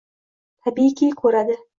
Tabiiyki, 0.67 1.09
ko'radi. 1.21 1.59